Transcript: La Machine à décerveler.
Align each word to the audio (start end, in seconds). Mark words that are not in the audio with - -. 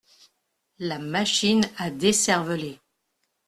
La 0.79 0.97
Machine 0.97 1.61
à 1.77 1.91
décerveler. 1.91 2.79